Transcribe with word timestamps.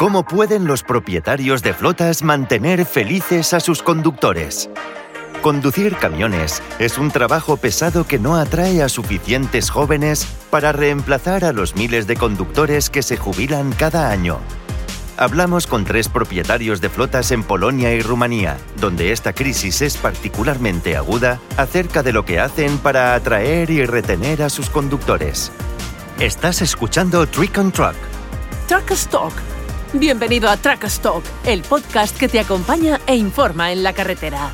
¿Cómo 0.00 0.24
pueden 0.24 0.66
los 0.66 0.82
propietarios 0.82 1.62
de 1.62 1.74
flotas 1.74 2.22
mantener 2.22 2.86
felices 2.86 3.52
a 3.52 3.60
sus 3.60 3.82
conductores? 3.82 4.70
Conducir 5.42 5.94
camiones 5.94 6.62
es 6.78 6.96
un 6.96 7.10
trabajo 7.10 7.58
pesado 7.58 8.06
que 8.06 8.18
no 8.18 8.36
atrae 8.36 8.82
a 8.82 8.88
suficientes 8.88 9.68
jóvenes 9.68 10.26
para 10.48 10.72
reemplazar 10.72 11.44
a 11.44 11.52
los 11.52 11.76
miles 11.76 12.06
de 12.06 12.16
conductores 12.16 12.88
que 12.88 13.02
se 13.02 13.18
jubilan 13.18 13.74
cada 13.74 14.10
año. 14.10 14.38
Hablamos 15.18 15.66
con 15.66 15.84
tres 15.84 16.08
propietarios 16.08 16.80
de 16.80 16.88
flotas 16.88 17.30
en 17.30 17.42
Polonia 17.42 17.92
y 17.92 18.00
Rumanía, 18.00 18.56
donde 18.80 19.12
esta 19.12 19.34
crisis 19.34 19.82
es 19.82 19.98
particularmente 19.98 20.96
aguda, 20.96 21.40
acerca 21.58 22.02
de 22.02 22.14
lo 22.14 22.24
que 22.24 22.40
hacen 22.40 22.78
para 22.78 23.14
atraer 23.14 23.68
y 23.68 23.84
retener 23.84 24.42
a 24.44 24.48
sus 24.48 24.70
conductores. 24.70 25.52
Estás 26.18 26.62
escuchando 26.62 27.26
Trick 27.26 27.58
on 27.58 27.70
Truck. 27.70 27.96
Truck 28.66 28.90
Stock 28.92 29.34
Bienvenido 29.92 30.48
a 30.48 30.56
Track 30.56 30.86
el 31.46 31.62
podcast 31.62 32.16
que 32.16 32.28
te 32.28 32.38
acompaña 32.38 33.00
e 33.08 33.16
informa 33.16 33.72
en 33.72 33.82
la 33.82 33.92
carretera. 33.92 34.50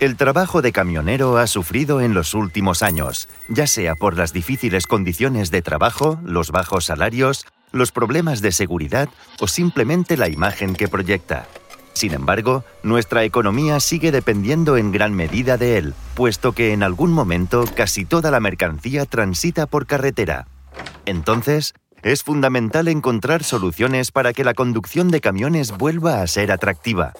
El 0.00 0.16
trabajo 0.16 0.60
de 0.60 0.70
camionero 0.70 1.38
ha 1.38 1.46
sufrido 1.46 2.02
en 2.02 2.12
los 2.12 2.34
últimos 2.34 2.82
años, 2.82 3.30
ya 3.48 3.66
sea 3.66 3.94
por 3.94 4.18
las 4.18 4.34
difíciles 4.34 4.86
condiciones 4.86 5.50
de 5.50 5.62
trabajo, 5.62 6.20
los 6.24 6.50
bajos 6.50 6.84
salarios, 6.84 7.46
los 7.72 7.90
problemas 7.90 8.42
de 8.42 8.52
seguridad 8.52 9.08
o 9.40 9.46
simplemente 9.46 10.18
la 10.18 10.28
imagen 10.28 10.74
que 10.74 10.86
proyecta. 10.86 11.46
Sin 11.94 12.12
embargo, 12.12 12.64
nuestra 12.82 13.24
economía 13.24 13.80
sigue 13.80 14.12
dependiendo 14.12 14.76
en 14.76 14.92
gran 14.92 15.14
medida 15.14 15.56
de 15.56 15.78
él, 15.78 15.94
puesto 16.14 16.52
que 16.52 16.74
en 16.74 16.82
algún 16.82 17.12
momento 17.12 17.64
casi 17.74 18.04
toda 18.04 18.30
la 18.30 18.40
mercancía 18.40 19.06
transita 19.06 19.66
por 19.66 19.86
carretera. 19.86 20.46
Entonces, 21.06 21.74
es 22.02 22.22
fundamental 22.22 22.88
encontrar 22.88 23.44
soluciones 23.44 24.10
para 24.10 24.32
que 24.32 24.44
la 24.44 24.54
conducción 24.54 25.08
de 25.08 25.20
camiones 25.20 25.76
vuelva 25.76 26.22
a 26.22 26.26
ser 26.26 26.52
atractiva. 26.52 27.12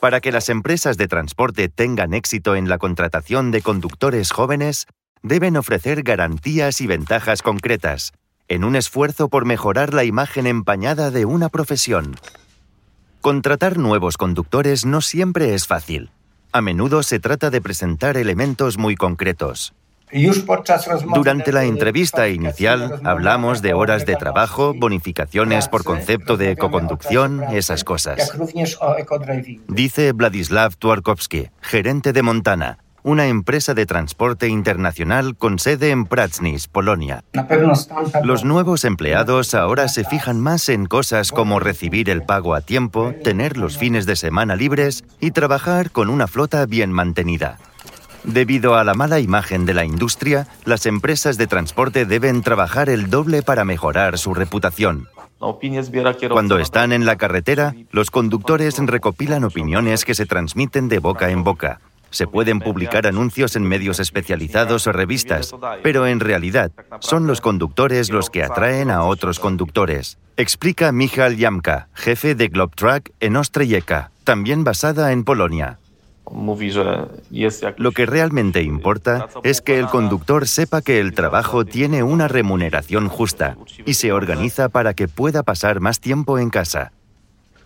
Para 0.00 0.20
que 0.20 0.32
las 0.32 0.48
empresas 0.48 0.96
de 0.96 1.08
transporte 1.08 1.68
tengan 1.68 2.14
éxito 2.14 2.56
en 2.56 2.68
la 2.68 2.78
contratación 2.78 3.50
de 3.50 3.62
conductores 3.62 4.30
jóvenes, 4.32 4.86
deben 5.22 5.56
ofrecer 5.56 6.02
garantías 6.02 6.80
y 6.80 6.86
ventajas 6.86 7.42
concretas, 7.42 8.12
en 8.48 8.64
un 8.64 8.76
esfuerzo 8.76 9.28
por 9.28 9.44
mejorar 9.44 9.94
la 9.94 10.04
imagen 10.04 10.46
empañada 10.46 11.10
de 11.10 11.24
una 11.24 11.48
profesión. 11.48 12.16
Contratar 13.20 13.78
nuevos 13.78 14.16
conductores 14.16 14.86
no 14.86 15.02
siempre 15.02 15.54
es 15.54 15.66
fácil. 15.66 16.10
A 16.52 16.62
menudo 16.62 17.02
se 17.02 17.20
trata 17.20 17.50
de 17.50 17.60
presentar 17.60 18.16
elementos 18.16 18.78
muy 18.78 18.96
concretos. 18.96 19.74
Durante 21.14 21.52
la 21.52 21.64
entrevista 21.64 22.28
inicial 22.28 23.00
hablamos 23.04 23.62
de 23.62 23.74
horas 23.74 24.06
de 24.06 24.16
trabajo, 24.16 24.74
bonificaciones 24.74 25.68
por 25.68 25.84
concepto 25.84 26.36
de 26.36 26.50
ecoconducción, 26.50 27.42
esas 27.52 27.84
cosas. 27.84 28.32
Dice 29.68 30.12
Vladislav 30.12 30.76
Twarkowski, 30.76 31.48
gerente 31.60 32.12
de 32.12 32.22
Montana, 32.22 32.78
una 33.02 33.28
empresa 33.28 33.74
de 33.74 33.86
transporte 33.86 34.48
internacional 34.48 35.36
con 35.36 35.58
sede 35.58 35.90
en 35.90 36.06
Pratsnis, 36.06 36.68
Polonia. 36.68 37.24
Los 38.22 38.44
nuevos 38.44 38.84
empleados 38.84 39.54
ahora 39.54 39.88
se 39.88 40.04
fijan 40.04 40.40
más 40.40 40.68
en 40.68 40.86
cosas 40.86 41.32
como 41.32 41.60
recibir 41.60 42.10
el 42.10 42.22
pago 42.22 42.54
a 42.54 42.60
tiempo, 42.60 43.14
tener 43.24 43.56
los 43.56 43.78
fines 43.78 44.06
de 44.06 44.16
semana 44.16 44.56
libres 44.56 45.04
y 45.20 45.30
trabajar 45.30 45.90
con 45.90 46.10
una 46.10 46.26
flota 46.26 46.66
bien 46.66 46.92
mantenida. 46.92 47.58
Debido 48.24 48.74
a 48.74 48.84
la 48.84 48.94
mala 48.94 49.18
imagen 49.18 49.64
de 49.66 49.74
la 49.74 49.84
industria, 49.84 50.46
las 50.64 50.86
empresas 50.86 51.36
de 51.38 51.46
transporte 51.46 52.04
deben 52.04 52.42
trabajar 52.42 52.90
el 52.90 53.08
doble 53.08 53.42
para 53.42 53.64
mejorar 53.64 54.18
su 54.18 54.34
reputación. 54.34 55.08
Cuando 56.30 56.58
están 56.58 56.92
en 56.92 57.06
la 57.06 57.16
carretera, 57.16 57.74
los 57.90 58.10
conductores 58.10 58.76
recopilan 58.78 59.44
opiniones 59.44 60.04
que 60.04 60.14
se 60.14 60.26
transmiten 60.26 60.88
de 60.88 60.98
boca 60.98 61.30
en 61.30 61.44
boca. 61.44 61.80
Se 62.10 62.26
pueden 62.26 62.58
publicar 62.58 63.06
anuncios 63.06 63.56
en 63.56 63.62
medios 63.62 64.00
especializados 64.00 64.86
o 64.86 64.92
revistas, 64.92 65.54
pero 65.82 66.06
en 66.06 66.20
realidad 66.20 66.72
son 66.98 67.26
los 67.26 67.40
conductores 67.40 68.10
los 68.10 68.28
que 68.28 68.42
atraen 68.42 68.90
a 68.90 69.04
otros 69.04 69.38
conductores. 69.38 70.18
Explica 70.36 70.92
Michal 70.92 71.38
Jamka, 71.38 71.88
jefe 71.94 72.34
de 72.34 72.48
Globtrack 72.48 73.12
en 73.20 73.36
Ostrejeka, 73.36 74.10
también 74.24 74.64
basada 74.64 75.12
en 75.12 75.24
Polonia. 75.24 75.78
Lo 77.76 77.92
que 77.92 78.06
realmente 78.06 78.62
importa 78.62 79.28
es 79.42 79.60
que 79.60 79.78
el 79.78 79.86
conductor 79.86 80.46
sepa 80.46 80.82
que 80.82 81.00
el 81.00 81.12
trabajo 81.12 81.64
tiene 81.64 82.02
una 82.02 82.28
remuneración 82.28 83.08
justa 83.08 83.56
y 83.84 83.94
se 83.94 84.12
organiza 84.12 84.68
para 84.68 84.94
que 84.94 85.08
pueda 85.08 85.42
pasar 85.42 85.80
más 85.80 86.00
tiempo 86.00 86.38
en 86.38 86.50
casa. 86.50 86.92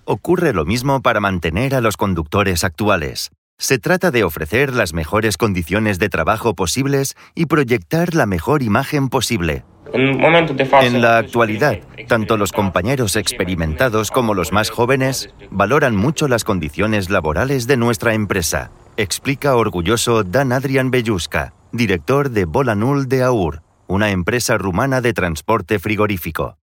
Ocurre 0.04 0.52
lo 0.52 0.64
mismo 0.64 1.00
para 1.02 1.20
mantener 1.20 1.74
a 1.74 1.80
los 1.80 1.96
conductores 1.96 2.64
actuales. 2.64 3.30
Se 3.58 3.78
trata 3.78 4.10
de 4.10 4.24
ofrecer 4.24 4.74
las 4.74 4.92
mejores 4.92 5.36
condiciones 5.36 5.98
de 5.98 6.08
trabajo 6.08 6.54
posibles 6.54 7.14
y 7.34 7.46
proyectar 7.46 8.14
la 8.14 8.26
mejor 8.26 8.62
imagen 8.62 9.08
posible. 9.08 9.64
En 9.94 11.00
la 11.00 11.18
actualidad, 11.18 11.78
tanto 12.08 12.36
los 12.36 12.50
compañeros 12.50 13.14
experimentados 13.14 14.10
como 14.10 14.34
los 14.34 14.52
más 14.52 14.70
jóvenes 14.70 15.32
valoran 15.52 15.94
mucho 15.94 16.26
las 16.26 16.42
condiciones 16.42 17.10
laborales 17.10 17.68
de 17.68 17.76
nuestra 17.76 18.12
empresa, 18.12 18.72
explica 18.96 19.54
orgulloso 19.54 20.24
Dan 20.24 20.50
Adrian 20.50 20.90
Belluska, 20.90 21.54
director 21.70 22.30
de 22.30 22.44
Bolanul 22.44 23.06
de 23.06 23.22
Aur, 23.22 23.62
una 23.86 24.10
empresa 24.10 24.58
rumana 24.58 25.00
de 25.00 25.12
transporte 25.12 25.78
frigorífico. 25.78 26.56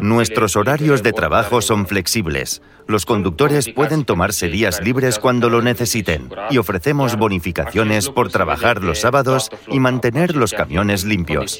Nuestros 0.00 0.56
horarios 0.56 1.02
de 1.02 1.12
trabajo 1.12 1.62
son 1.62 1.86
flexibles. 1.86 2.60
Los 2.86 3.06
conductores 3.06 3.70
pueden 3.70 4.04
tomarse 4.04 4.48
días 4.48 4.82
libres 4.82 5.18
cuando 5.18 5.48
lo 5.48 5.62
necesiten 5.62 6.28
y 6.50 6.58
ofrecemos 6.58 7.16
bonificaciones 7.16 8.10
por 8.10 8.30
trabajar 8.30 8.82
los 8.82 9.00
sábados 9.00 9.50
y 9.68 9.80
mantener 9.80 10.36
los 10.36 10.52
camiones 10.52 11.04
limpios. 11.04 11.58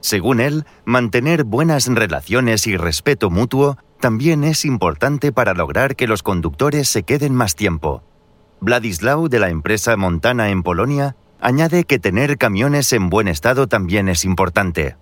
Según 0.00 0.40
él, 0.40 0.64
mantener 0.84 1.44
buenas 1.44 1.86
relaciones 1.86 2.66
y 2.66 2.76
respeto 2.76 3.30
mutuo 3.30 3.78
también 3.98 4.44
es 4.44 4.64
importante 4.64 5.32
para 5.32 5.54
lograr 5.54 5.96
que 5.96 6.06
los 6.06 6.22
conductores 6.22 6.88
se 6.88 7.02
queden 7.02 7.34
más 7.34 7.56
tiempo. 7.56 8.02
Vladislau 8.60 9.28
de 9.28 9.38
la 9.38 9.50
empresa 9.50 9.96
Montana 9.96 10.50
en 10.50 10.62
Polonia 10.62 11.16
añade 11.40 11.84
que 11.84 11.98
tener 11.98 12.38
camiones 12.38 12.92
en 12.92 13.10
buen 13.10 13.28
estado 13.28 13.66
también 13.66 14.08
es 14.08 14.24
importante. 14.24 14.96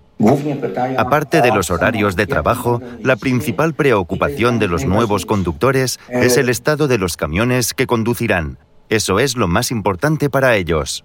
Aparte 0.96 1.40
de 1.40 1.50
los 1.50 1.70
horarios 1.70 2.16
de 2.16 2.26
trabajo, 2.26 2.80
la 3.02 3.16
principal 3.16 3.74
preocupación 3.74 4.58
de 4.58 4.68
los 4.68 4.84
nuevos 4.84 5.26
conductores 5.26 5.98
es 6.08 6.36
el 6.36 6.48
estado 6.48 6.88
de 6.88 6.98
los 6.98 7.16
camiones 7.16 7.74
que 7.74 7.86
conducirán. 7.86 8.58
Eso 8.88 9.18
es 9.18 9.36
lo 9.36 9.48
más 9.48 9.70
importante 9.70 10.30
para 10.30 10.56
ellos. 10.56 11.04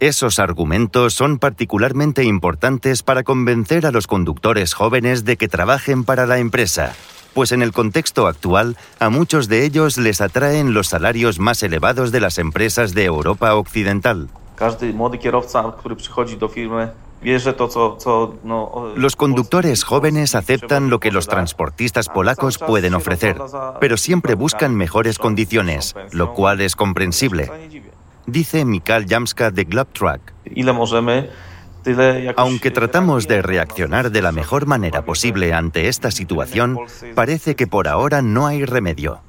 Esos 0.00 0.38
argumentos 0.38 1.14
son 1.14 1.38
particularmente 1.38 2.24
importantes 2.24 3.02
para 3.02 3.22
convencer 3.22 3.86
a 3.86 3.92
los 3.92 4.06
conductores 4.06 4.74
jóvenes 4.74 5.24
de 5.24 5.36
que 5.36 5.48
trabajen 5.48 6.04
para 6.04 6.26
la 6.26 6.38
empresa 6.38 6.92
pues 7.34 7.52
en 7.52 7.62
el 7.62 7.72
contexto 7.72 8.26
actual 8.26 8.76
a 9.00 9.10
muchos 9.10 9.48
de 9.48 9.64
ellos 9.64 9.98
les 9.98 10.20
atraen 10.20 10.72
los 10.72 10.88
salarios 10.88 11.38
más 11.38 11.62
elevados 11.62 12.12
de 12.12 12.20
las 12.20 12.38
empresas 12.38 12.94
de 12.94 13.04
Europa 13.04 13.54
Occidental. 13.54 14.28
Los 18.96 19.16
conductores 19.16 19.82
jóvenes 19.82 20.34
aceptan 20.34 20.90
lo 20.90 21.00
que 21.00 21.10
los 21.10 21.26
transportistas 21.26 22.08
polacos 22.08 22.58
pueden 22.58 22.94
ofrecer, 22.94 23.36
pero 23.80 23.96
siempre 23.96 24.34
buscan 24.34 24.74
mejores 24.74 25.18
condiciones, 25.18 25.94
lo 26.12 26.34
cual 26.34 26.60
es 26.60 26.76
comprensible. 26.76 27.50
Dice 28.26 28.64
Mikal 28.64 29.06
Jamska 29.08 29.50
de 29.50 29.64
Globtrack. 29.64 30.34
Aunque 32.36 32.70
tratamos 32.70 33.28
de 33.28 33.42
reaccionar 33.42 34.10
de 34.10 34.22
la 34.22 34.32
mejor 34.32 34.66
manera 34.66 35.04
posible 35.04 35.52
ante 35.52 35.88
esta 35.88 36.10
situación, 36.10 36.78
parece 37.14 37.56
que 37.56 37.66
por 37.66 37.88
ahora 37.88 38.22
no 38.22 38.46
hay 38.46 38.64
remedio. 38.64 39.20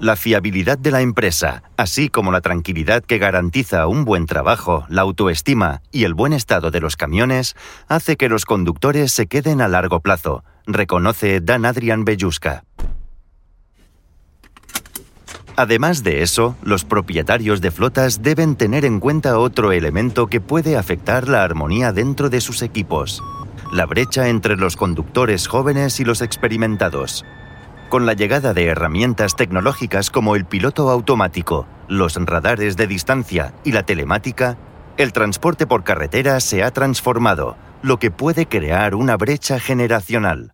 La 0.00 0.14
fiabilidad 0.14 0.78
de 0.78 0.92
la 0.92 1.00
empresa, 1.00 1.64
así 1.76 2.08
como 2.08 2.30
la 2.30 2.40
tranquilidad 2.40 3.02
que 3.02 3.18
garantiza 3.18 3.88
un 3.88 4.04
buen 4.04 4.26
trabajo, 4.26 4.86
la 4.88 5.02
autoestima 5.02 5.82
y 5.90 6.04
el 6.04 6.14
buen 6.14 6.32
estado 6.32 6.70
de 6.70 6.80
los 6.80 6.96
camiones, 6.96 7.56
hace 7.88 8.16
que 8.16 8.28
los 8.28 8.44
conductores 8.44 9.10
se 9.12 9.26
queden 9.26 9.60
a 9.60 9.66
largo 9.66 9.98
plazo, 9.98 10.44
reconoce 10.66 11.40
Dan 11.40 11.64
Adrian 11.64 12.04
Belluska. 12.04 12.62
Además 15.58 16.04
de 16.04 16.22
eso, 16.22 16.54
los 16.62 16.84
propietarios 16.84 17.60
de 17.60 17.72
flotas 17.72 18.22
deben 18.22 18.54
tener 18.54 18.84
en 18.84 19.00
cuenta 19.00 19.40
otro 19.40 19.72
elemento 19.72 20.28
que 20.28 20.40
puede 20.40 20.76
afectar 20.76 21.26
la 21.26 21.42
armonía 21.42 21.90
dentro 21.92 22.30
de 22.30 22.40
sus 22.40 22.62
equipos, 22.62 23.24
la 23.72 23.84
brecha 23.84 24.28
entre 24.28 24.56
los 24.56 24.76
conductores 24.76 25.48
jóvenes 25.48 25.98
y 25.98 26.04
los 26.04 26.22
experimentados. 26.22 27.24
Con 27.88 28.06
la 28.06 28.12
llegada 28.12 28.54
de 28.54 28.66
herramientas 28.66 29.34
tecnológicas 29.34 30.10
como 30.10 30.36
el 30.36 30.44
piloto 30.44 30.90
automático, 30.90 31.66
los 31.88 32.14
radares 32.14 32.76
de 32.76 32.86
distancia 32.86 33.52
y 33.64 33.72
la 33.72 33.82
telemática, 33.82 34.56
el 34.96 35.12
transporte 35.12 35.66
por 35.66 35.82
carretera 35.82 36.38
se 36.38 36.62
ha 36.62 36.70
transformado, 36.70 37.56
lo 37.82 37.98
que 37.98 38.12
puede 38.12 38.46
crear 38.46 38.94
una 38.94 39.16
brecha 39.16 39.58
generacional. 39.58 40.52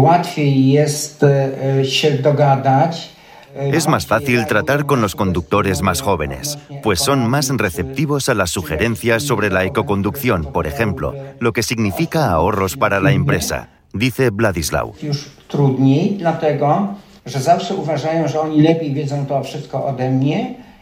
Łatwiej 0.00 0.68
jest 0.68 1.22
e, 1.22 1.84
się 1.84 2.10
dogadać. 2.10 3.08
e, 3.56 3.70
Es 3.70 3.86
más 3.88 4.06
fácil 4.06 4.46
tratar 4.46 4.84
con 4.86 5.00
los 5.00 5.14
conductores 5.14 5.80
más 5.82 6.00
jóvenes, 6.02 6.58
pues 6.82 7.00
son 7.00 7.26
más 7.26 7.48
receptivos 7.56 8.28
a 8.28 8.34
las 8.34 8.50
sugerencias 8.50 9.22
sobre 9.22 9.50
la 9.50 9.64
ecoconducción, 9.64 10.44
por 10.52 10.66
ejemplo, 10.66 11.14
lo 11.40 11.52
que 11.52 11.62
significa 11.62 12.30
ahorros 12.30 12.76
para 12.76 13.00
la 13.00 13.12
empresa, 13.12 13.68
dice 13.94 14.30
Vladislau. 14.30 14.92
Już 15.02 15.18
trudniej, 15.48 16.16
dlatego 16.18 16.94
że 17.26 17.40
zawsze 17.40 17.74
uważają, 17.74 18.28
że 18.28 18.40
oni 18.40 18.62
lepiej 18.62 18.94
wiedzą 18.94 19.26
to 19.26 19.42
wszystko 19.42 19.86
ode 19.86 20.10
mnie 20.10 20.38
i 20.40 20.54
zawsze 20.54 20.75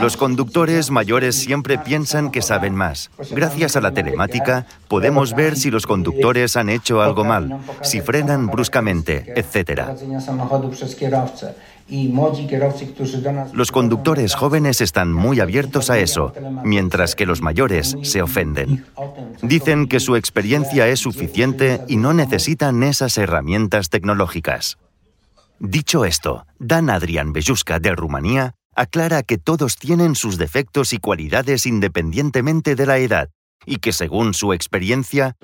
Los 0.00 0.16
conductores 0.16 0.90
mayores 0.90 1.36
siempre 1.36 1.78
piensan 1.78 2.30
que 2.30 2.42
saben 2.42 2.74
más. 2.74 3.10
Gracias 3.30 3.76
a 3.76 3.80
la 3.80 3.92
telemática 3.92 4.66
podemos 4.88 5.34
ver 5.34 5.56
si 5.56 5.70
los 5.70 5.86
conductores 5.86 6.56
han 6.56 6.68
hecho 6.68 7.00
algo 7.00 7.24
mal, 7.24 7.58
si 7.82 8.00
frenan 8.02 8.46
bruscamente, 8.46 9.32
etc. 9.36 9.82
Los 13.52 13.70
conductores 13.70 14.34
jóvenes 14.34 14.80
están 14.80 15.12
muy 15.12 15.40
abiertos 15.40 15.88
a 15.88 15.98
eso, 15.98 16.32
mientras 16.64 17.14
que 17.14 17.26
los 17.26 17.40
mayores 17.40 17.96
se 18.02 18.22
ofenden. 18.22 18.84
Dicen 19.40 19.86
que 19.86 20.00
su 20.00 20.16
experiencia 20.16 20.88
es 20.88 21.00
suficiente 21.00 21.80
y 21.88 21.96
no 21.96 22.12
necesitan 22.12 22.82
esas 22.82 23.16
herramientas 23.16 23.88
tecnológicas. 23.88 24.78
Dicho 25.58 26.04
esto, 26.04 26.44
Dan 26.58 26.90
Adrian 26.90 27.32
Bejuska 27.32 27.78
de 27.78 27.92
Rumanía 27.92 28.54
aclara 28.76 29.22
que 29.22 29.38
todos 29.38 29.76
tienen 29.76 30.14
sus 30.14 30.38
defectos 30.38 30.92
y 30.92 30.98
cualidades 30.98 31.66
independientemente 31.66 32.76
de 32.76 32.86
la 32.86 32.98
edad 32.98 33.30
y 33.64 33.78
que 33.78 33.92
según 33.92 34.34
su 34.34 34.52
experiencia, 34.52 35.36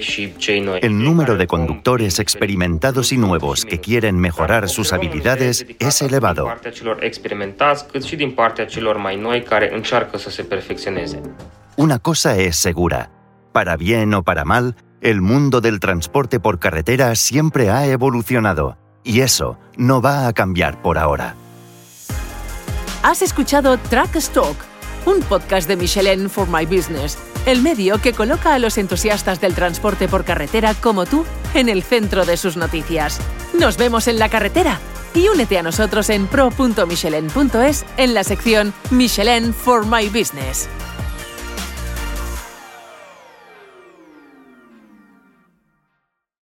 și 0.00 0.34
cei 0.38 0.60
noi. 0.60 0.78
el 0.82 1.02
número 1.02 1.36
de 1.36 1.46
conductores 1.46 2.18
experimentados 2.18 3.12
y 3.12 3.16
nuevos 3.16 3.64
que 3.64 3.80
quieren 3.80 4.18
mejorar 4.18 4.68
sus 4.68 4.92
habilidades 4.92 5.66
es 5.78 6.02
elevado. 6.02 6.46
Una 11.76 11.98
cosa 11.98 12.36
es 12.36 12.56
segura. 12.56 13.10
Para 13.52 13.76
bien 13.76 14.12
o 14.12 14.22
para 14.22 14.44
mal, 14.44 14.76
el 15.00 15.22
mundo 15.22 15.60
del 15.60 15.80
transporte 15.80 16.38
por 16.38 16.58
carretera 16.58 17.14
siempre 17.14 17.70
ha 17.70 17.86
evolucionado. 17.86 18.76
Y 19.06 19.20
eso 19.20 19.56
no 19.76 20.02
va 20.02 20.26
a 20.26 20.32
cambiar 20.32 20.82
por 20.82 20.98
ahora. 20.98 21.36
Has 23.04 23.22
escuchado 23.22 23.78
Track 23.78 24.16
Stock, 24.16 24.56
un 25.04 25.20
podcast 25.20 25.68
de 25.68 25.76
Michelin 25.76 26.28
for 26.28 26.48
My 26.48 26.66
Business, 26.66 27.16
el 27.46 27.62
medio 27.62 28.00
que 28.00 28.12
coloca 28.12 28.52
a 28.52 28.58
los 28.58 28.78
entusiastas 28.78 29.40
del 29.40 29.54
transporte 29.54 30.08
por 30.08 30.24
carretera 30.24 30.74
como 30.74 31.06
tú 31.06 31.24
en 31.54 31.68
el 31.68 31.84
centro 31.84 32.24
de 32.24 32.36
sus 32.36 32.56
noticias. 32.56 33.20
Nos 33.56 33.76
vemos 33.76 34.08
en 34.08 34.18
la 34.18 34.28
carretera 34.28 34.80
y 35.14 35.28
únete 35.28 35.56
a 35.56 35.62
nosotros 35.62 36.10
en 36.10 36.26
pro.michelin.es 36.26 37.86
en 37.96 38.12
la 38.12 38.24
sección 38.24 38.74
Michelin 38.90 39.54
for 39.54 39.86
My 39.86 40.08
Business. 40.08 40.68